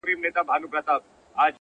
مینه 0.05 0.29
زړونه 0.33 0.57
نږدې 0.63 0.79
کوي! 0.87 1.03